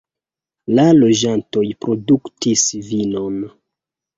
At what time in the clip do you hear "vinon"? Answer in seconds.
2.89-3.37